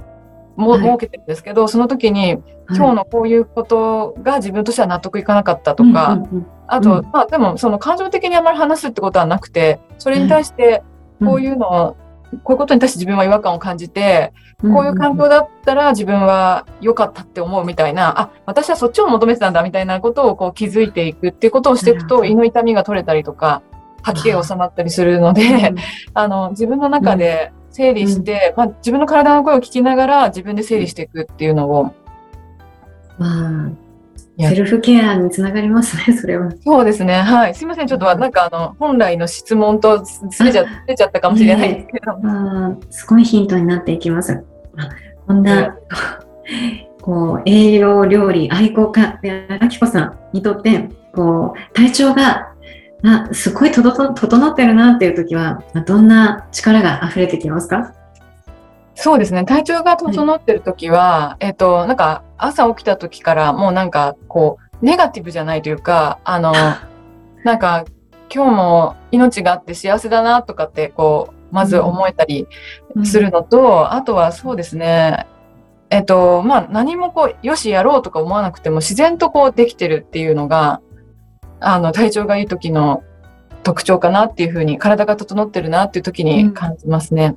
[0.57, 0.81] も、はい。
[0.83, 6.21] 設けてるんですけど、その時に、今日のこういうことが自分としては納得いかなかったとか、
[6.67, 10.83] あと、うんまあでもその感情的にあまり話すってことはなくて、それに対して
[11.25, 11.97] こういうのを、
[12.43, 23.63] こういうことに対して自分は違和感を感じて、こういう環境だったら自分は良かったって思うみたいな、あ、私はそっちを求めてたんだみたいなことをこう気づいていくっていうことをしていくと、胃の痛みが取れたりとか、
[24.03, 25.75] 吐き気が収まったりするので、
[26.15, 31.95] あの、自分の中で整理して、まあ自分の体の声を聞きながら自分で整理していくっていうのを、
[33.19, 33.71] まあ、
[34.39, 36.51] セルフケアにつながりますね、 それは。
[36.65, 37.17] そうですね。
[37.17, 37.55] はい。
[37.55, 37.87] すいません。
[37.87, 40.65] ちょっとなんかあの、本来の質問とずれちゃ、
[40.97, 42.19] ちゃったかもしれないですけど。
[42.19, 44.43] まあ、すごいヒントになっていきます。
[44.79, 44.89] あ
[45.27, 45.77] こんな、
[47.03, 52.55] こう、栄養料理愛好家で、あきこさんにとって、こう、体調が、
[53.05, 57.93] あ、すごいとどと整ってるなっていう時は、どんな力が溢れてきますか？
[58.95, 59.45] そうですね。
[59.45, 66.53] 体調が整ってる時は、えっと、なんか朝起きた時からもうなんかこう、ネガティブじゃないというか、あの、
[67.45, 67.85] なんか
[68.35, 72.49] 今日も命があって幸せだなとかってこう、まず思えたり
[73.05, 75.27] するのと、あとはそうですね、
[75.91, 80.81] えっと、まあ何もこう、よしやろうとか思わなくても自然とこうできてるっていうのが、
[81.61, 83.03] あの、体調がいい時の
[83.63, 87.37] 特徴かなっていうふうに、体が整ってるなっていう時に感じますね。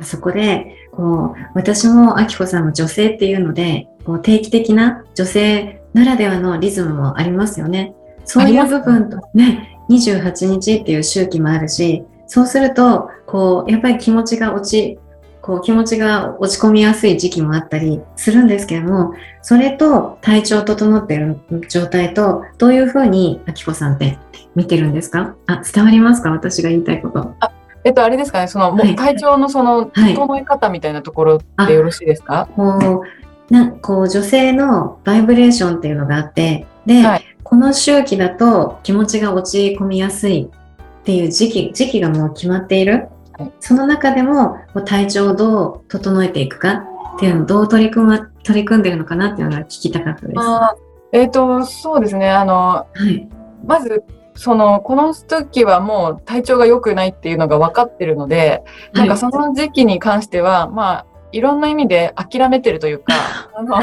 [0.00, 7.94] そこで、こう、私もあきこさんも女性っていうので、こう定期的な女性ならではのリズムもありますよね。
[8.24, 14.98] そういう部分と、ね、28日っていう周期もあるし、そうすると、こう、やっぱり気持ちが落ち、
[15.42, 21.36] こう気持ちが落ち込みやすい時期もあったりするんですけども、それと体調整っている
[21.68, 24.18] 状態と、どういうふうにあきこさんって
[24.54, 25.34] 見てるんですか？
[25.46, 26.30] あ、伝わりますか？
[26.30, 27.34] 私が言いたいこと。
[27.84, 28.94] えっと、あれですかね、その、もうはい。
[28.94, 30.14] 体調のその、はい。
[30.14, 32.48] 整え方みたいなところでよろしいですか？
[32.54, 33.02] こ
[33.50, 37.24] う、なこう女性のバイブレーションっていうのがあって、で、はい。
[37.42, 43.08] この周期だと気持ちが落ち込みやすいっていう時期、時期がもう決まっている。
[43.38, 46.84] はいその中でも体調をどう整えていくか
[47.16, 50.40] っていうのをどう取り組ま、取り組んでるのかなっていうのが聞きたかったです。
[51.12, 53.28] えっと、そうですね、あの、い。
[53.66, 54.02] まず、
[54.34, 58.64] その、この時はもう体調が良くないっていうのが分かってるので、
[58.94, 63.14] なんかその時期に関しては、まあ、いろんな意味で諦めてるというか、
[63.54, 63.76] あの、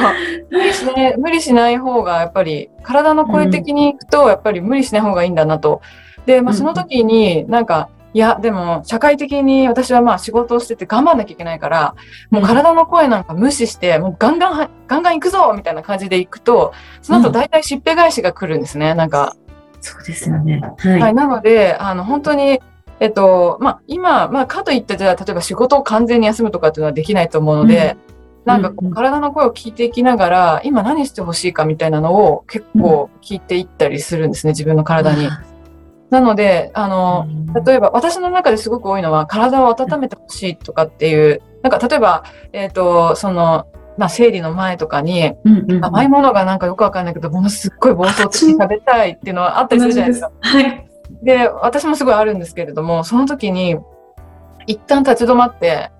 [0.50, 5.82] 無理しない、無理しない方が、やっぱり、体の声的に行くと、やっぱり無理しない方がいいんだなと。
[6.26, 11.96] で、まあ、うんその時になんか、いや、でも、社会的に私はまあ仕事をしてて頑張んなきゃいけないから、
[12.32, 18.96] もう体の声なんか無視して、もうガンガンは、ガンガン行くぞみたいな感じで行くと、その後大体しっぺ返しが来るんですね。
[18.96, 19.36] なんか、
[19.82, 20.62] そうですよね。
[20.78, 21.00] はい。
[21.00, 22.60] はい、なので、あの、本当に、
[23.00, 27.96] えっと、まあ、今、まあ、かといって、じゃあ、例えば仕事を完全に休むとかっていうのはできないと思うので、
[28.46, 35.30] なんかこうんううん体の声を聞いていきながら、今何してほしいかみたいなのを結構聞いていったりするんですね、自分の体に。
[36.10, 37.28] なので、あの、
[37.66, 43.68] 例えば私の中ですごく多いのは、体を温めてほしいとかっていう、なんか例えば、えっと、その、
[43.98, 45.86] まあ、生理の前とかに、うんうんうん。
[45.86, 50.32] 甘いものがなんかよくわかんないけど、ものすっごい暴走的に食べたいっていうのはあったりするじゃないですか。
[50.40, 50.88] はい。
[51.22, 53.78] で、私もすごいあるんですけれども、その時に、
[54.68, 55.92] 一旦立ち止まって、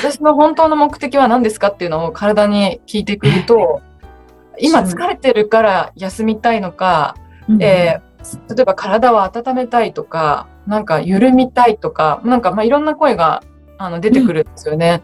[0.00, 3.82] 私の本当の目的は何ですかっていうのを体に聞いてくると、
[4.60, 7.16] 今疲れてるから休みたいのか、
[7.60, 8.07] えー
[8.48, 13.42] 例えば体を温めたいとか、なんか緩みたいとか、なんかまあいろんな声が
[13.78, 15.02] あの出てくるんですよね。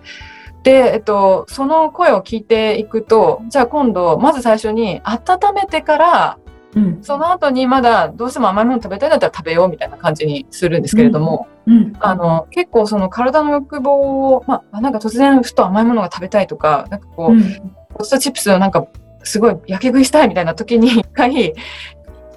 [0.63, 6.39] で、えっと、その声を聞いていくと、じゃあ今度、まず最初に温めてから、
[6.75, 6.99] うん。
[7.03, 11.93] その後にまだどうしても甘いもの食べたいんだったら食べようみたいな感じにするんですけれども、うん。
[12.01, 17.43] あの、結構その体の欲望を、まあ、なんか突然ふと甘いものが食べたいとか、なんかこう、うん。
[17.91, 18.87] ポテトチップスをなんか
[19.23, 21.55] すごい焼け食いしたいみたいな時に一回、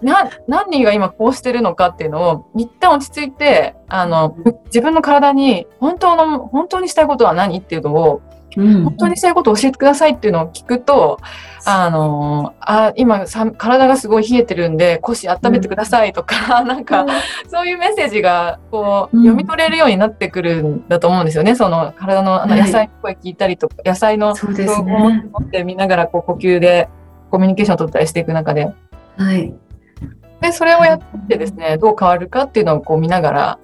[0.01, 4.35] な、何人が今こうしてるのかっていうのを一旦落ち着いて、あの、
[4.65, 8.21] 自分の体に本当の、本当にしたいことは何っていうのを
[8.57, 11.19] うん本当にそういうことを教えてくださいっていうのを聞くと、
[11.63, 17.05] あの、あ、今さ、体がすごい冷えてるんで、腰温めてくださいとか、なんか、
[17.49, 21.55] そういうメッセージが、こう、うん読み取れるようになってくるんだと思うんですよね。
[21.55, 25.25] その、体の、あのはい野菜の声聞いたりとか、野菜の、そうですをね。
[25.31, 26.89] 持って見ながら、こう、呼吸で、
[27.29, 28.73] コミュニケーションを取ったりしていく中で。
[29.17, 29.53] はい。
[30.41, 33.59] で、それをやってですね、どう変わるかっていうのをこう見ながら、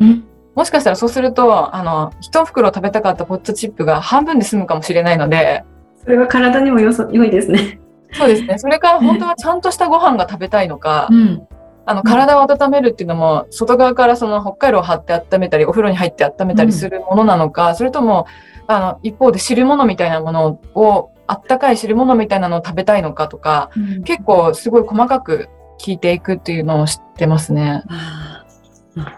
[0.00, 0.24] うん
[0.56, 5.64] もしかしたらそうすると、あの、一袋食べたかったポットチップが半分で済むかもしれないので、
[6.02, 7.78] それは体にもよそ良いですね。
[8.12, 8.58] そうですね。
[8.58, 11.46] それから本当はちゃんとしたご飯が食べたいのか、ん。
[11.84, 18.26] あの、体を温めるっていうのも、外側からその北海道を張って温めたり、お風呂に入って温めたりするものなのか、それとも、
[18.66, 23.70] あの、一方で汁物みたいなものを、あったかい汁物みたいなのを食べたいのかとか、
[24.04, 25.48] 結構すごい細かく
[25.78, 27.82] 聞いていくっていうのを知ってますね。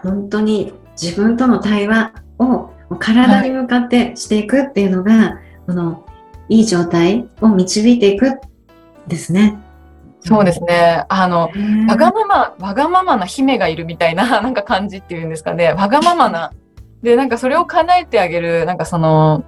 [0.03, 6.05] 本当に自分との対話を体に向かってしていくっていうのが、この
[6.49, 8.39] いい状態を導いていく
[9.07, 9.59] ですね。
[10.21, 11.05] そうですね。
[11.07, 11.85] あの、ね。
[11.87, 15.73] わがまま、わがままな姫がいるみたいな、 なんか感じっていうんですかね。
[15.73, 16.51] わがままな。
[17.01, 19.43] で、なんかそれを叶えてあげる、なんかその、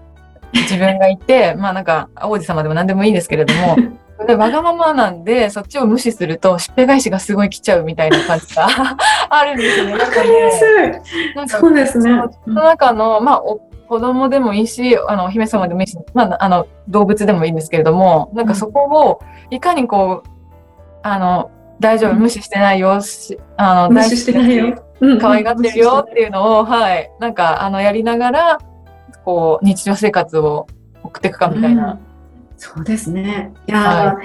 [0.53, 3.75] 自分がいて、まあなんか、王子様でも何でもいいんですけれども、
[4.27, 8.67] でわがままなんで、そっちを無視すると、しっぺ返しがすごい来ちゃうみたいな感じが
[9.29, 9.93] あるんですよね。
[9.93, 11.35] わかりやすい。
[11.35, 12.21] なんかそうですね。
[12.45, 19.19] その中の、まあ、お子供でもいいし、あの、お姫様でもいいし、まあ、あの、動物でもいいんですけれども、なんかそこを、
[19.49, 20.29] いかにこう、
[21.03, 24.81] あの、大丈夫、うん無視してないよ、しあの、無視してないよ。
[25.01, 28.59] うん可愛がってるよっていうのを、はい、なんか、あの、やりながら、
[29.25, 30.67] こう、日常生活を
[31.03, 32.10] 送っていくかみたいな、うん
[32.63, 33.51] そうですね。
[33.67, 34.15] いや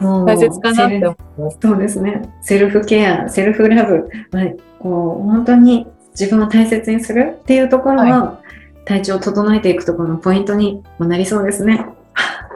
[0.00, 1.58] ー、もう大切かなって思います。
[1.60, 2.22] そうですね。
[2.40, 4.44] セルフケア、セルフラブ、まあ
[4.78, 8.38] こう本当に自分を大切にするっていうところは、
[8.84, 11.84] 体調を整えていくところのポイントにもなりそうですね。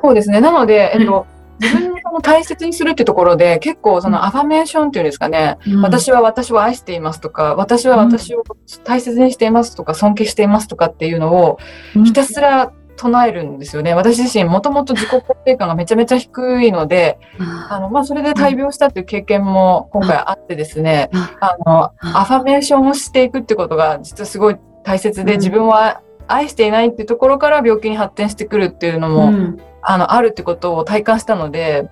[0.01, 0.41] そうですね。
[0.41, 1.27] なので、えっと、
[1.59, 8.45] 自分を大切にするってところで、結構そのアファメーションっていうんですかね、私は私を愛していますとか、私は私を
[8.85, 11.59] 大切にしていますとか、尊敬していますとかっていうのを
[11.97, 13.95] うんひたすら唱えるんですよね。
[13.95, 25.39] 私自身もともと自己肯定感がめちゃめちゃ低いので、ああの、まあ、それで大病したっていう経験も今回あってですね、ああの、アファメーションをしていくってことが実はすごい大切で、うん。
[25.39, 29.61] 自分は愛していないっていうところから病気に発展してくるっていうのも、うん。
[29.83, 31.89] あの、あるってことを体感したので、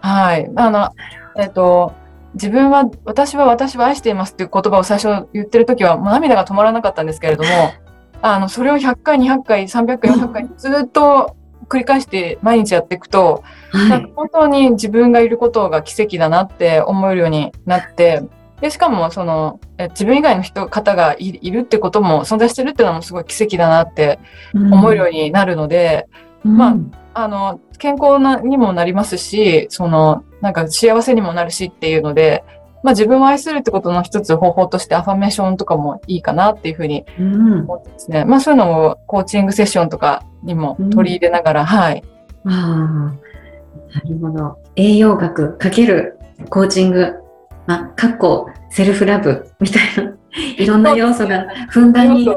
[0.00, 0.50] はい。
[0.54, 0.90] あの、
[1.36, 1.92] えっ、と、
[2.34, 7.48] 自分は、私は私は愛していますっていう言葉を最初言ってる時は、もう涙が止まらなかったんですけれども、
[8.22, 11.36] あの、それを100回、200回、300回、400回、 ずっと
[11.68, 14.08] 繰り返して毎日やっていくと、はいなんか。
[14.16, 18.22] 本当に自分がいることが奇跡だなって思えるようになって、
[18.60, 24.18] で、しかも、その、え自分以外の人、方がいいるってことも、存在してるっていうのもすごい奇跡だなって
[24.54, 26.08] 思えるようになるので、
[26.42, 32.44] まあうんあの、健康なにもなりますし、その、なんか幸せにもなるしっていうので、
[32.82, 38.24] まあ自分を愛するってことの一つ方法としてアファメーションとかもいいかなっていうふうにうん思ってですね。
[38.24, 42.02] まあそういうのをコーチングセッションとかにも取り入れながら、はい。
[42.44, 44.58] ああ、なるほど。
[44.76, 46.18] 栄養学かける
[46.50, 47.14] コーチング、
[47.66, 50.14] まあ、かっこセルフラブみたいな、
[50.62, 52.28] いろんな要素がふんだんに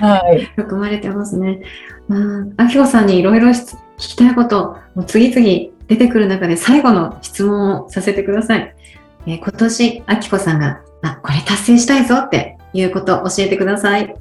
[0.00, 0.44] はい。
[0.56, 1.60] 含まれてますね。
[2.08, 8.75] うん、あきこさんにいろいろ聞きたいこと、もう次々出てくる中で最後の質問をさせてください。
[9.26, 14.14] えー今年、あきこさんが、あ、これ達成したいぞっていうことを教えてください。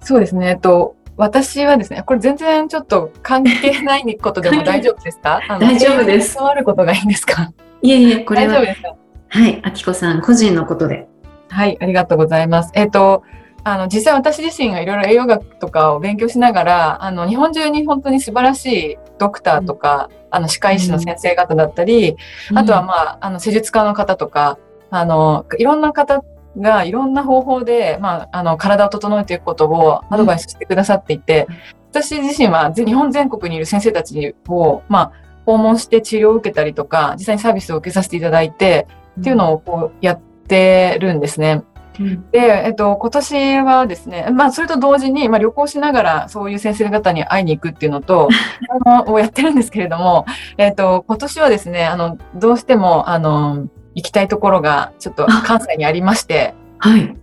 [0.00, 0.50] そうですね。
[0.50, 5.40] えっと、私はですね、これ全然ちょっと関係ないことでも大丈夫ですか？
[5.60, 7.52] 大丈夫です触ることがいいんですか？
[7.82, 8.96] いえいえ、これは大丈夫、ですか？
[9.28, 11.08] はい、あきこさん個人のことで。
[11.48, 12.70] はい、ありがとうございます。
[12.74, 13.24] えっ、と、
[13.64, 22.16] あの、実際私自身がいろいろ栄養学とかを勉強しながら、あの、日本中に本当に素晴らしいドクターとか、あの、歯科医師の先生方だったり、
[22.54, 24.58] あとはまあ、あの、施術家の方とか、
[24.90, 26.24] あの、いろんな方
[26.58, 31.46] がいろんな方法で、まあ、あの、体を整えていくことをアドバイスしてくださっていて、
[31.90, 35.12] 私自身はぜ日本全国にいる先生たちを、まあ、
[35.46, 38.86] 訪問して治療を受けたりとか、実際にサービスを受けさせていただいて、
[39.20, 41.62] っていうのをこうやってるんですね。
[42.00, 42.30] うん。
[42.30, 48.28] で、えっと、今年はですね、まあ、それと同時に、まあ、旅行しながら、そういう先生方に会いに行くっていうのと、
[48.84, 50.24] あの、をやってるんですけれども、
[50.58, 57.16] えっと、今年はですね、あの、どうしても、あの、行きたいところが、ちょっと関西にありまして、はい。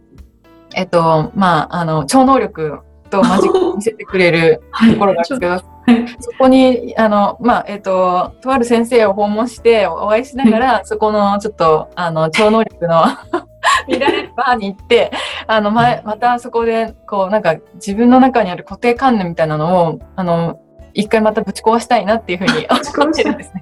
[0.76, 4.94] えっと、まあ、あの、超能力とマジックを見せてくれる はい。
[4.94, 5.62] ところがあるんですけど、はい。
[6.20, 13.04] そこに、あの、まあ、えっ、と、とある先生を訪問してお会いしながら、そこのちょっと、あの、超能力の
[13.88, 15.12] 見られるバーに行って、
[15.48, 20.60] あの、前、またそこで、こう、なんか自分の中にある固定観念みたいなのを、あの、
[20.94, 23.54] 一回またぶち壊したいなっていうふうに 思ってるんです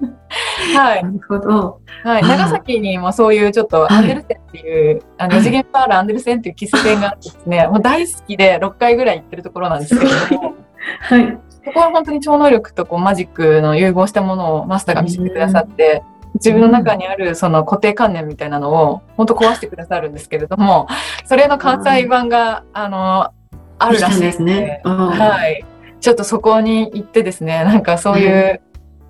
[0.76, 1.04] はい。
[1.04, 1.80] なるほど。
[2.04, 2.22] はい。
[2.22, 10.54] 長崎にもそういうちょっとアンデルセンっていう、あの、はい二次元パールアンデルセンっていう喫茶店があってですね、 もう大好きで6回ぐらい行ってるところなんですけれども、
[11.00, 11.38] はい。
[11.64, 16.02] そこは本当に超能力とこうマジックの融合したものをマスターが見せてくださって、
[16.38, 20.88] 自分の中にあるその固定観念みたいなのを本当壊してくださるんですけれども、
[21.24, 23.32] それの関西版が、あの、
[23.78, 24.80] あるらしいですね。
[24.84, 25.64] ははい。
[26.00, 28.60] ちょっとそこに行ってですね、なんかそういう、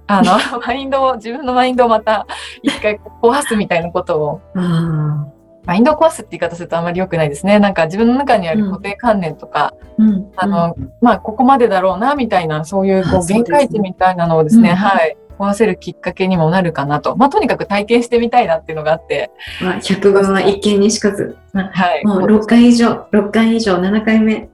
[0.07, 0.33] あの、
[0.67, 2.27] マインドを、自分のマインドをまた
[2.63, 5.27] 一回壊すみたいなことを、あ
[5.67, 7.59] マインドを壊すって言い方するとあんまり良くないですね。
[7.59, 10.33] なんか自分の中にある固定観念とか、ーうん。
[10.37, 14.77] あの、まあ、ここまでだろうな、みたいな、そういう、こう、限界値みたいなのをですね、うん。
[14.77, 17.17] はい、壊せるきっかけにもなるかなと。
[17.17, 19.31] まあ、とにかく体験してみたいなっていうのがあって、
[19.63, 21.37] まあ、100分は一見にしかず。
[21.53, 22.05] まあはい。
[22.05, 24.49] もう6回以上、6回以上、7回目。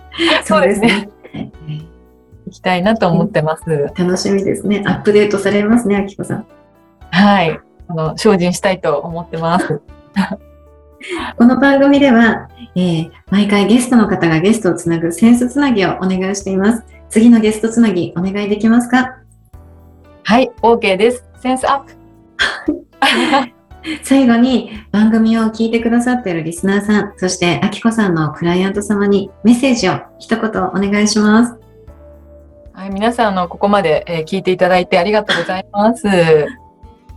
[0.44, 1.08] そうですね。
[1.34, 1.52] ね。
[2.46, 3.92] 行きたいなと思ってます。
[3.96, 4.82] 楽しみですね。
[4.86, 6.46] アップデートされますね、あきこさん。
[7.10, 7.60] はい。
[7.88, 9.80] あの、精進したいと思ってます。
[11.38, 16.84] この番組では、えー毎回ゲストの方がゲストをつなぐセンスつなぎをお願いしています。
[17.08, 18.96] 次のゲストつなぎお願いできますか？
[18.96, 19.19] はい、
[20.62, 21.24] OK です。
[21.40, 21.92] センスアップ。
[24.02, 31.56] 最後に番組を聞いてくださっているリスナーさん、そしてあきこさんのクライアント様にメッセージを一言お願いします。
[32.74, 36.04] はい、皆さん、あの、ここまで、えー聞いていただいてありがとうございます。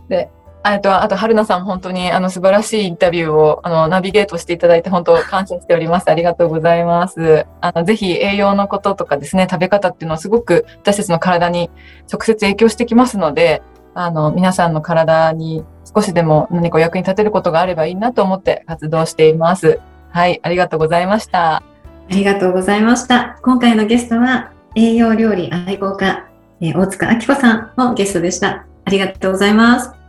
[0.08, 0.30] で、
[0.66, 6.10] あと、あと、春菜さん本当に、あの、素晴らしいインタビューを、あの、ナビゲートしていただいて、本当感謝しております。
[6.10, 7.44] ありがとうございます。
[7.60, 11.70] あの、ぜひ、栄養のこととかですね、食べ方っていうのはすごく私たちの体に
[12.10, 13.62] 直接影響してきますので、
[13.92, 19.80] あの、皆さんの体に少しでも何かお役に立てることがあればいいなと思って活動しています。
[20.10, 21.56] はい、ありがとうございました。
[21.56, 21.62] あ
[22.08, 23.38] りがとうございました。
[23.42, 26.24] 今回のゲストは栄養料理愛好家、
[26.62, 28.66] え大塚あきこさんのゲストでした。
[28.86, 30.03] ありがとうございます。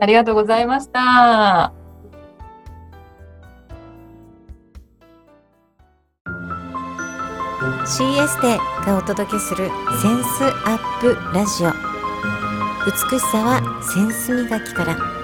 [0.00, 1.72] ありがとうございました。
[7.88, 9.70] CS でがお届けする
[10.02, 11.72] センスアップラジオ
[12.84, 15.17] 美しさはセンス磨きから